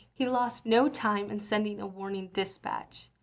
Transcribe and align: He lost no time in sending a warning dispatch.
He 0.15 0.27
lost 0.27 0.65
no 0.65 0.89
time 0.89 1.29
in 1.29 1.41
sending 1.41 1.79
a 1.79 1.85
warning 1.85 2.29
dispatch. 2.33 3.11